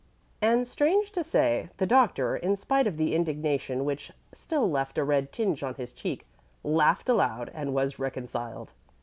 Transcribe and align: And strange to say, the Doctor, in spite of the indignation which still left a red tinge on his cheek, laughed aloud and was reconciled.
And 0.41 0.67
strange 0.67 1.11
to 1.11 1.23
say, 1.23 1.69
the 1.77 1.85
Doctor, 1.85 2.35
in 2.35 2.55
spite 2.55 2.87
of 2.87 2.97
the 2.97 3.13
indignation 3.13 3.85
which 3.85 4.11
still 4.33 4.67
left 4.67 4.97
a 4.97 5.03
red 5.03 5.31
tinge 5.31 5.61
on 5.61 5.75
his 5.75 5.93
cheek, 5.93 6.25
laughed 6.63 7.07
aloud 7.07 7.51
and 7.53 7.75
was 7.75 7.99
reconciled. 7.99 8.73